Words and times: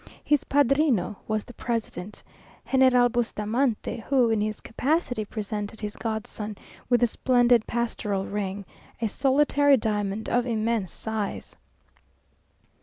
His 0.23 0.43
padrino 0.45 1.17
was 1.27 1.43
the 1.45 1.53
President, 1.53 2.23
General 2.71 3.07
Bustamante, 3.07 3.97
who 4.07 4.31
in 4.31 4.41
his 4.41 4.59
capacity 4.59 5.25
presented 5.25 5.79
his 5.79 5.95
godson 5.95 6.57
with 6.89 7.01
the 7.01 7.05
splendid 7.05 7.67
pastoral 7.67 8.25
ring, 8.25 8.65
a 8.99 9.07
solitary 9.07 9.77
diamond 9.77 10.27
of 10.27 10.47
immense 10.47 10.91
size. 10.91 11.55